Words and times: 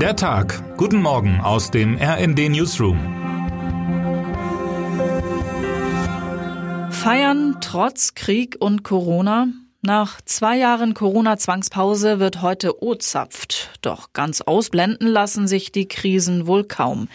Der 0.00 0.14
Tag. 0.14 0.76
Guten 0.76 1.00
Morgen 1.00 1.40
aus 1.40 1.70
dem 1.70 1.96
RND 1.96 2.50
Newsroom. 2.50 2.98
Feiern 6.90 7.56
trotz 7.62 8.12
Krieg 8.14 8.56
und 8.60 8.82
Corona? 8.82 9.48
Nach 9.80 10.20
zwei 10.20 10.58
Jahren 10.58 10.92
Corona-Zwangspause 10.92 12.20
wird 12.20 12.42
heute 12.42 12.82
O-zapft. 12.82 13.70
Doch 13.80 14.12
ganz 14.12 14.42
ausblenden 14.42 15.08
lassen 15.08 15.48
sich 15.48 15.72
die 15.72 15.88
Krisen 15.88 16.46
wohl 16.46 16.64
kaum. 16.64 17.08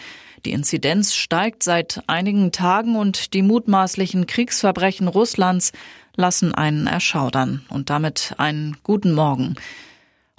Die 0.44 0.50
Inzidenz 0.50 1.14
steigt 1.14 1.62
seit 1.62 2.02
einigen 2.08 2.50
Tagen 2.50 2.96
und 2.96 3.32
die 3.32 3.42
mutmaßlichen 3.42 4.26
Kriegsverbrechen 4.26 5.06
Russlands 5.06 5.70
lassen 6.16 6.52
einen 6.52 6.88
erschaudern. 6.88 7.64
Und 7.68 7.90
damit 7.90 8.34
einen 8.38 8.76
guten 8.82 9.12
Morgen. 9.12 9.54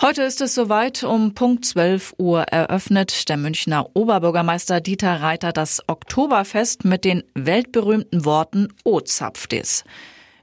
Heute 0.02 0.24
ist 0.24 0.42
es 0.42 0.56
soweit. 0.56 1.04
Um 1.04 1.34
Punkt 1.34 1.66
12 1.66 2.16
Uhr 2.18 2.42
eröffnet 2.44 3.30
der 3.30 3.38
Münchner 3.38 3.96
Oberbürgermeister 3.96 4.82
Dieter 4.82 5.22
Reiter 5.22 5.54
das 5.54 5.82
Oktoberfest 5.88 6.84
mit 6.84 7.06
den 7.06 7.24
weltberühmten 7.36 8.26
Worten 8.26 8.70
O 8.84 9.00
zapft 9.00 9.54
es. 9.54 9.84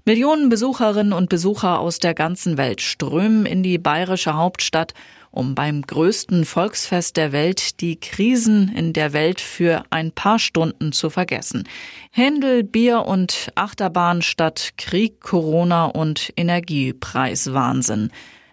Millionen 0.07 0.49
Besucherinnen 0.49 1.13
und 1.13 1.29
Besucher 1.29 1.81
aus 1.81 1.99
der 1.99 2.15
ganzen 2.15 2.57
Welt 2.57 2.81
strömen 2.81 3.45
in 3.45 3.63
die 3.63 3.77
bayerische 3.77 4.35
Hauptstadt, 4.35 4.95
um 5.31 5.55
beim 5.55 5.83
größten 5.83 6.45
Volksfest 6.47 7.17
der 7.17 7.33
Welt 7.33 7.81
die 7.81 8.01
Krisen 8.01 8.75
in 8.75 8.93
der 8.93 9.13
Welt 9.13 9.41
für 9.41 9.85
ein 9.91 10.13
paar 10.13 10.39
Stunden 10.39 10.93
zu 10.93 11.11
vergessen. 11.11 11.69
Händel, 12.13 12.63
Bier 12.63 13.05
und 13.05 13.51
Achterbahn 13.57 14.23
statt 14.23 14.71
Krieg, 14.79 15.21
Corona 15.21 15.87
und 15.87 16.33
Energiepreiswahnsinn. 16.37 18.11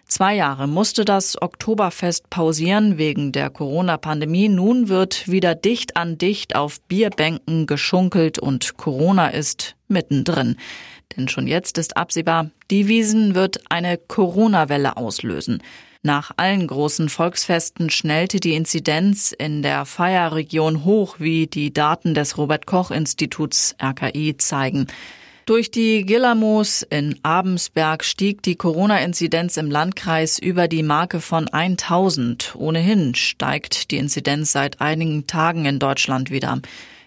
Zwei 0.08 0.36
Jahre 0.36 0.66
musste 0.66 1.04
das 1.04 1.40
Oktoberfest 1.40 2.30
pausieren 2.30 2.96
wegen 2.96 3.30
der 3.30 3.50
Corona-Pandemie. 3.50 4.48
Nun 4.48 4.88
wird 4.88 5.28
wieder 5.28 5.54
dicht 5.54 5.98
an 5.98 6.16
dicht 6.16 6.56
auf 6.56 6.80
Bierbänken 6.80 7.66
geschunkelt 7.66 8.38
und 8.38 8.78
Corona 8.78 9.28
ist 9.28 9.76
mittendrin. 9.86 10.56
Denn 11.14 11.28
schon 11.28 11.46
jetzt 11.46 11.76
ist 11.76 11.98
absehbar, 11.98 12.50
die 12.70 12.88
Wiesen 12.88 13.34
wird 13.34 13.60
eine 13.70 13.98
Corona-Welle 13.98 14.96
auslösen. 14.96 15.62
Nach 16.02 16.30
allen 16.38 16.66
großen 16.66 17.10
Volksfesten 17.10 17.90
schnellte 17.90 18.40
die 18.40 18.54
Inzidenz 18.54 19.32
in 19.32 19.62
der 19.62 19.84
Feierregion 19.84 20.84
hoch, 20.86 21.16
wie 21.18 21.48
die 21.48 21.70
Daten 21.74 22.14
des 22.14 22.38
Robert 22.38 22.64
Koch 22.64 22.90
Instituts 22.90 23.76
RKI 23.82 24.38
zeigen. 24.38 24.86
Durch 25.48 25.70
die 25.70 26.04
Gillamos 26.04 26.82
in 26.82 27.18
Abensberg 27.22 28.04
stieg 28.04 28.42
die 28.42 28.56
Corona-Inzidenz 28.56 29.56
im 29.56 29.70
Landkreis 29.70 30.38
über 30.38 30.68
die 30.68 30.82
Marke 30.82 31.22
von 31.22 31.48
1000. 31.48 32.54
Ohnehin 32.54 33.14
steigt 33.14 33.90
die 33.90 33.96
Inzidenz 33.96 34.52
seit 34.52 34.82
einigen 34.82 35.26
Tagen 35.26 35.64
in 35.64 35.78
Deutschland 35.78 36.30
wieder. 36.30 36.60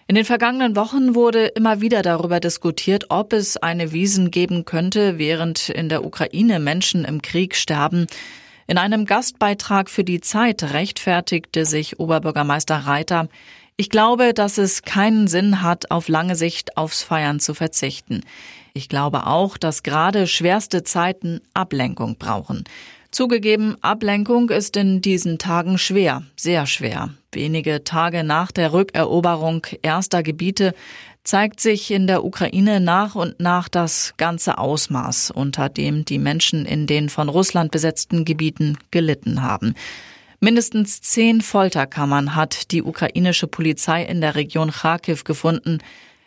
In 0.08 0.16
den 0.16 0.24
vergangenen 0.24 0.74
Wochen 0.74 1.14
wurde 1.14 1.46
immer 1.46 1.80
wieder 1.80 2.02
darüber 2.02 2.40
diskutiert, 2.40 3.04
ob 3.10 3.32
es 3.32 3.58
eine 3.58 3.92
Wiesen 3.92 4.32
geben 4.32 4.64
könnte, 4.64 5.18
während 5.18 5.68
in 5.68 5.88
der 5.88 6.04
Ukraine 6.04 6.58
Menschen 6.58 7.04
im 7.04 7.22
Krieg 7.22 7.54
sterben. 7.54 8.08
In 8.66 8.76
einem 8.76 9.06
Gastbeitrag 9.06 9.88
für 9.88 10.02
die 10.02 10.20
Zeit 10.20 10.64
rechtfertigte 10.64 11.64
sich 11.64 12.00
Oberbürgermeister 12.00 12.74
Reiter, 12.74 13.28
ich 13.82 13.90
glaube, 13.90 14.32
dass 14.32 14.58
es 14.58 14.82
keinen 14.82 15.26
Sinn 15.26 15.60
hat, 15.60 15.90
auf 15.90 16.06
lange 16.06 16.36
Sicht 16.36 16.76
aufs 16.76 17.02
Feiern 17.02 17.40
zu 17.40 17.52
verzichten. 17.52 18.20
Ich 18.74 18.88
glaube 18.88 19.26
auch, 19.26 19.58
dass 19.58 19.82
gerade 19.82 20.28
schwerste 20.28 20.84
Zeiten 20.84 21.40
Ablenkung 21.52 22.14
brauchen. 22.14 22.62
Zugegeben, 23.10 23.76
Ablenkung 23.80 24.50
ist 24.50 24.76
in 24.76 25.00
diesen 25.00 25.38
Tagen 25.38 25.78
schwer, 25.78 26.22
sehr 26.36 26.66
schwer. 26.66 27.10
Wenige 27.32 27.82
Tage 27.82 28.22
nach 28.22 28.52
der 28.52 28.72
Rückeroberung 28.72 29.66
erster 29.82 30.22
Gebiete 30.22 30.74
zeigt 31.24 31.58
sich 31.58 31.90
in 31.90 32.06
der 32.06 32.24
Ukraine 32.24 32.78
nach 32.78 33.16
und 33.16 33.40
nach 33.40 33.68
das 33.68 34.14
ganze 34.16 34.58
Ausmaß, 34.58 35.32
unter 35.32 35.68
dem 35.68 36.04
die 36.04 36.20
Menschen 36.20 36.66
in 36.66 36.86
den 36.86 37.08
von 37.08 37.28
Russland 37.28 37.72
besetzten 37.72 38.24
Gebieten 38.24 38.78
gelitten 38.92 39.42
haben. 39.42 39.74
Mindestens 40.44 41.00
zehn 41.00 41.40
Folterkammern 41.40 42.34
hat 42.34 42.72
die 42.72 42.82
ukrainische 42.82 43.46
Polizei 43.46 44.02
in 44.02 44.20
der 44.20 44.34
Region 44.34 44.72
Kharkiv 44.72 45.22
gefunden. 45.22 45.78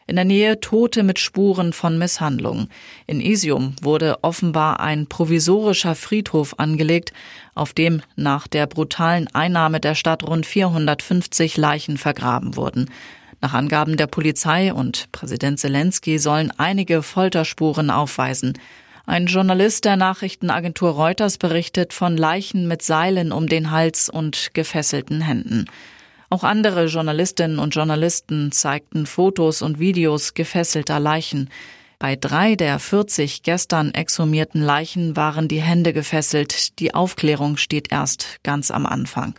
In 0.08 0.16
der 0.16 0.24
Nähe 0.24 0.62
Tote 0.62 1.04
mit 1.04 1.20
Spuren 1.20 1.74
von 1.74 1.98
Misshandlung. 1.98 2.70
In 3.08 3.20
Isium 3.20 3.76
wurde 3.82 4.20
offenbar 4.22 4.80
ein 4.80 5.08
provisorischer 5.08 5.96
Friedhof 5.96 6.58
angelegt, 6.60 7.12
auf 7.56 7.74
dem 7.74 8.02
nach 8.16 8.48
der 8.48 8.68
brutalen 8.68 9.28
Einnahme 9.36 9.82
der 9.82 9.96
Stadt 9.96 10.24
rund 10.24 10.46
450 10.46 11.58
Leichen 11.58 11.98
vergraben 11.98 12.56
wurden. 12.56 12.90
Nach 13.42 13.54
Angaben 13.54 13.98
der 13.98 14.08
Polizei 14.08 14.74
und 14.74 15.12
Präsident 15.12 15.60
Zelensky 15.60 16.20
sollen 16.20 16.54
einige 16.58 17.04
Folterspuren 17.04 17.90
aufweisen. 17.90 18.54
Ein 19.08 19.28
Journalist 19.28 19.86
der 19.86 19.98
Nachrichtenagentur 19.98 20.92
Reuters 20.92 21.38
berichtet 21.38 21.94
von 21.94 22.18
Leichen 22.18 22.68
mit 22.68 22.82
Seilen 22.82 23.32
um 23.32 23.48
den 23.48 23.70
Hals 23.70 24.10
und 24.10 24.54
gefesselten 24.54 25.22
Händen. 25.22 25.66
Auch 26.32 26.44
andere 26.44 26.86
Journalistinnen 26.86 27.60
und 27.60 27.76
Journalisten 27.76 28.52
zeigten 28.52 29.06
Fotos 29.06 29.62
und 29.62 29.80
Videos 29.80 30.34
gefesselter 30.34 31.00
Leichen. 31.00 31.50
Bei 32.00 32.16
drei 32.16 32.56
der 32.56 32.80
40 32.80 33.44
gestern 33.44 33.94
exhumierten 33.94 34.62
Leichen 34.62 35.16
waren 35.16 35.48
die 35.48 35.62
Hände 35.62 35.94
gefesselt. 35.94 36.80
Die 36.80 36.96
Aufklärung 36.96 37.58
steht 37.58 37.92
erst 37.92 38.40
ganz 38.44 38.72
am 38.72 38.88
Anfang. 38.88 39.36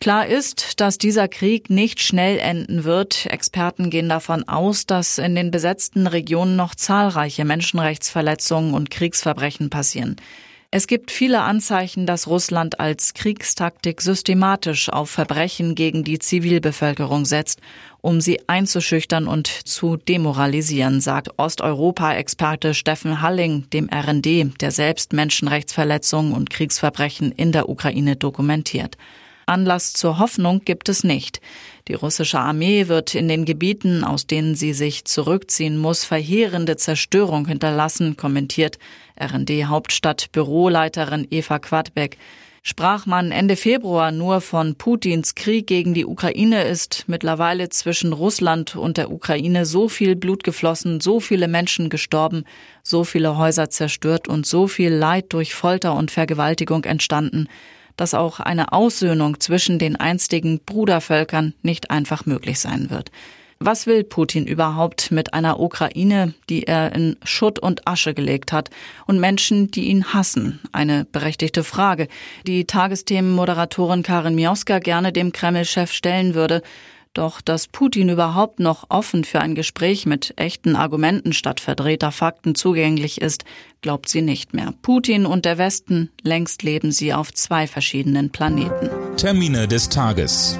Klar 0.00 0.26
ist, 0.26 0.80
dass 0.80 0.98
dieser 0.98 1.26
Krieg 1.26 1.70
nicht 1.70 2.00
schnell 2.00 2.38
enden 2.38 2.84
wird. 2.84 3.26
Experten 3.26 3.88
gehen 3.90 4.08
davon 4.08 4.46
aus, 4.46 4.86
dass 4.86 5.18
in 5.18 5.34
den 5.34 5.50
besetzten 5.50 6.06
Regionen 6.06 6.54
noch 6.54 6.74
zahlreiche 6.74 7.44
Menschenrechtsverletzungen 7.44 8.74
und 8.74 8.90
Kriegsverbrechen 8.90 9.70
passieren. 9.70 10.16
Es 10.70 10.86
gibt 10.86 11.10
viele 11.10 11.40
Anzeichen, 11.40 12.06
dass 12.06 12.26
Russland 12.26 12.80
als 12.80 13.14
Kriegstaktik 13.14 14.02
systematisch 14.02 14.90
auf 14.90 15.08
Verbrechen 15.08 15.74
gegen 15.74 16.04
die 16.04 16.18
Zivilbevölkerung 16.18 17.24
setzt, 17.24 17.60
um 18.02 18.20
sie 18.20 18.40
einzuschüchtern 18.48 19.26
und 19.28 19.46
zu 19.46 19.96
demoralisieren, 19.96 21.00
sagt 21.00 21.38
Osteuropa-Experte 21.38 22.74
Steffen 22.74 23.22
Halling 23.22 23.70
dem 23.70 23.88
RND, 23.88 24.60
der 24.60 24.70
selbst 24.70 25.12
Menschenrechtsverletzungen 25.12 26.32
und 26.32 26.50
Kriegsverbrechen 26.50 27.32
in 27.32 27.52
der 27.52 27.68
Ukraine 27.68 28.16
dokumentiert. 28.16 28.98
Anlass 29.46 29.92
zur 29.92 30.18
Hoffnung 30.18 30.62
gibt 30.64 30.88
es 30.88 31.04
nicht. 31.04 31.40
Die 31.86 31.94
russische 31.94 32.40
Armee 32.40 32.88
wird 32.88 33.14
in 33.14 33.28
den 33.28 33.44
Gebieten, 33.44 34.02
aus 34.02 34.26
denen 34.26 34.56
sie 34.56 34.72
sich 34.72 35.04
zurückziehen 35.04 35.78
muss, 35.78 36.04
verheerende 36.04 36.76
Zerstörung 36.76 37.46
hinterlassen, 37.46 38.16
kommentiert 38.16 38.80
RND-Hauptstadt 39.20 40.32
Büroleiterin 40.32 41.28
Eva 41.30 41.60
Quadbeck. 41.60 42.18
Sprach 42.64 43.06
man 43.06 43.30
Ende 43.30 43.54
Februar 43.54 44.10
nur 44.10 44.40
von 44.40 44.74
Putins 44.74 45.36
Krieg 45.36 45.68
gegen 45.68 45.94
die 45.94 46.04
Ukraine, 46.04 46.64
ist 46.64 47.04
mittlerweile 47.06 47.68
zwischen 47.68 48.12
Russland 48.12 48.74
und 48.74 48.96
der 48.96 49.12
Ukraine 49.12 49.64
so 49.64 49.88
viel 49.88 50.16
Blut 50.16 50.42
geflossen, 50.42 51.00
so 51.00 51.20
viele 51.20 51.46
Menschen 51.46 51.88
gestorben, 51.88 52.42
so 52.82 53.04
viele 53.04 53.38
Häuser 53.38 53.70
zerstört 53.70 54.26
und 54.26 54.44
so 54.44 54.66
viel 54.66 54.92
Leid 54.92 55.26
durch 55.28 55.54
Folter 55.54 55.94
und 55.94 56.10
Vergewaltigung 56.10 56.82
entstanden, 56.82 57.46
dass 57.96 58.14
auch 58.14 58.40
eine 58.40 58.72
Aussöhnung 58.72 59.40
zwischen 59.40 59.78
den 59.78 59.96
einstigen 59.96 60.60
Brudervölkern 60.60 61.54
nicht 61.62 61.90
einfach 61.90 62.26
möglich 62.26 62.60
sein 62.60 62.90
wird. 62.90 63.10
Was 63.58 63.86
will 63.86 64.04
Putin 64.04 64.46
überhaupt 64.46 65.10
mit 65.10 65.32
einer 65.32 65.60
Ukraine, 65.60 66.34
die 66.50 66.64
er 66.64 66.94
in 66.94 67.16
Schutt 67.24 67.58
und 67.58 67.88
Asche 67.88 68.12
gelegt 68.12 68.52
hat, 68.52 68.68
und 69.06 69.18
Menschen, 69.18 69.70
die 69.70 69.86
ihn 69.86 70.12
hassen? 70.12 70.60
Eine 70.72 71.06
berechtigte 71.06 71.64
Frage, 71.64 72.08
die 72.46 72.66
Tagesthemenmoderatorin 72.66 74.02
Karin 74.02 74.34
Mioska 74.34 74.78
gerne 74.78 75.10
dem 75.10 75.32
Kreml-Chef 75.32 75.90
stellen 75.90 76.34
würde. 76.34 76.62
Doch 77.16 77.40
dass 77.40 77.66
Putin 77.66 78.10
überhaupt 78.10 78.60
noch 78.60 78.90
offen 78.90 79.24
für 79.24 79.40
ein 79.40 79.54
Gespräch 79.54 80.04
mit 80.04 80.34
echten 80.36 80.76
Argumenten 80.76 81.32
statt 81.32 81.60
verdrehter 81.60 82.12
Fakten 82.12 82.54
zugänglich 82.54 83.22
ist, 83.22 83.46
glaubt 83.80 84.10
sie 84.10 84.20
nicht 84.20 84.52
mehr. 84.52 84.74
Putin 84.82 85.24
und 85.24 85.46
der 85.46 85.56
Westen, 85.56 86.10
längst 86.22 86.62
leben 86.62 86.92
sie 86.92 87.14
auf 87.14 87.32
zwei 87.32 87.66
verschiedenen 87.66 88.32
Planeten. 88.32 88.90
Termine 89.16 89.66
des 89.66 89.88
Tages. 89.88 90.58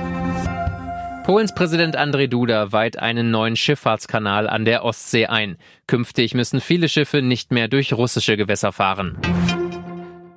Polens 1.24 1.54
Präsident 1.54 1.94
Andrzej 1.94 2.28
Duda 2.28 2.72
weiht 2.72 2.98
einen 2.98 3.30
neuen 3.30 3.56
Schifffahrtskanal 3.56 4.48
an 4.48 4.64
der 4.64 4.82
Ostsee 4.82 5.26
ein. 5.26 5.58
Künftig 5.86 6.32
müssen 6.32 6.62
viele 6.62 6.88
Schiffe 6.88 7.20
nicht 7.20 7.52
mehr 7.52 7.68
durch 7.68 7.92
russische 7.92 8.38
Gewässer 8.38 8.72
fahren. 8.72 9.18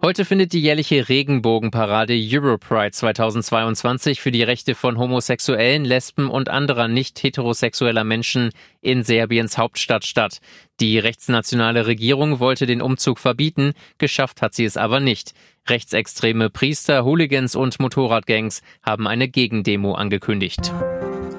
Heute 0.01 0.24
findet 0.24 0.54
die 0.54 0.62
jährliche 0.62 1.10
Regenbogenparade 1.10 2.18
Europride 2.18 2.92
2022 2.92 4.22
für 4.22 4.31
die 4.31 4.44
Rechte 4.44 4.74
von 4.74 4.98
Homosexuellen, 4.98 5.84
Lesben 5.84 6.30
und 6.30 6.48
anderer 6.48 6.88
nicht 6.88 7.22
heterosexueller 7.22 8.06
Menschen 8.06 8.51
in 8.80 9.04
Serbiens 9.04 9.57
Hauptstadt 9.57 10.06
statt. 10.06 10.40
Die 10.80 11.00
rechtsnationale 11.00 11.86
Regierung 11.86 12.40
wollte 12.40 12.66
den 12.66 12.81
Umzug 12.81 13.19
verbieten, 13.19 13.74
geschafft 13.98 14.42
hat 14.42 14.54
sie 14.54 14.63
es 14.63 14.78
aber 14.78 15.01
nicht. 15.01 15.34
Rechtsextreme 15.68 16.50
Priester, 16.50 17.04
Hooligans 17.04 17.57
und 17.57 17.81
Motorradgangs 17.81 18.62
haben 18.81 19.06
eine 19.06 19.28
Gegendemo 19.28 19.95
angekündigt. 19.95 20.72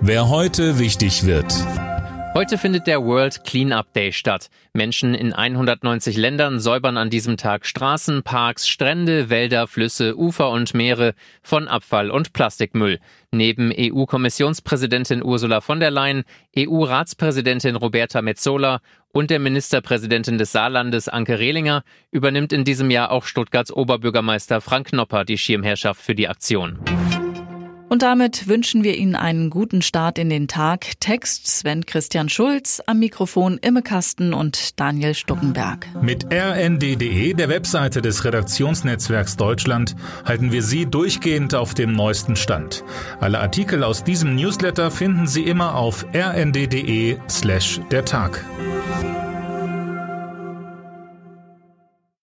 Wer 0.03 0.29
heute 0.29 0.79
wichtig 0.79 1.25
wird. 1.25 1.51
Heute 2.33 2.59
findet 2.59 2.87
der 2.87 3.05
World 3.05 3.43
Cleanup 3.45 3.93
Day 3.93 4.13
statt. 4.13 4.51
Menschen 4.73 5.15
in 5.15 5.33
190 5.33 6.17
Ländern 6.17 6.61
säubern 6.61 6.97
an 6.97 7.11
diesem 7.11 7.37
Tag 7.37 7.67
Straßen, 7.67 8.23
Parks, 8.23 8.69
Strände, 8.69 9.31
Wälder, 9.31 9.67
Flüsse, 9.67 10.17
Ufer 10.17 10.51
und 10.51 10.73
Meere 10.73 11.15
von 11.43 11.67
Abfall 11.67 12.09
und 12.09 12.33
Plastikmüll. 12.33 13.01
Neben 13.33 13.73
EU-Kommissionspräsidentin 13.77 15.25
Ursula 15.25 15.61
von 15.61 15.81
der 15.81 15.91
Leyen, 15.91 16.23
EU-Ratspräsidentin 16.57 17.75
Roberta 17.75 18.23
Metzola 18.23 18.81
und 19.13 19.31
der 19.31 19.41
Ministerpräsidentin 19.41 20.39
des 20.39 20.53
Saarlandes 20.53 21.09
Anke 21.09 21.41
Rehlinger 21.41 21.83
übernimmt 22.13 22.53
in 22.53 22.63
diesem 22.63 22.93
Jahr 22.93 23.11
auch 23.11 23.25
Stuttgarts 23.25 23.73
Oberbürgermeister 23.73 24.61
Frank 24.61 24.93
Nopper 24.93 25.25
die 25.25 25.37
Schirmherrschaft 25.37 26.01
für 26.01 26.15
die 26.15 26.29
Aktion. 26.29 26.79
Und 27.91 28.03
damit 28.03 28.47
wünschen 28.47 28.85
wir 28.85 28.97
Ihnen 28.97 29.17
einen 29.17 29.51
guten 29.51 29.83
Start 29.83 30.17
in 30.17 30.31
den 30.31 30.47
Tag. 30.47 30.93
Text 31.01 31.49
Sven 31.49 31.85
Christian 31.85 32.29
Schulz, 32.29 32.81
am 32.87 33.01
Mikrofon 33.01 33.59
Imme 33.59 33.83
Kasten 33.83 34.33
und 34.33 34.79
Daniel 34.79 35.13
Stuckenberg. 35.13 35.89
Mit 36.01 36.33
rnd.de, 36.33 37.35
der 37.35 37.49
Webseite 37.49 38.01
des 38.01 38.25
Redaktionsnetzwerks 38.25 39.37
Deutschland, 39.37 39.97
halten 40.25 40.53
wir 40.53 40.63
Sie 40.63 40.87
durchgehend 40.87 41.57
auf 41.57 41.75
dem 41.75 41.93
neuesten 41.93 42.37
Stand. 42.37 42.85
Alle 43.19 43.41
Artikel 43.41 43.83
aus 43.83 44.05
diesem 44.05 44.37
Newsletter 44.37 44.93
finden 44.93 45.27
Sie 45.27 45.43
immer 45.43 45.75
auf 45.75 46.07
rnd.de 46.15 47.17
slash 47.29 47.81
der 47.91 48.05
Tag. 48.05 48.45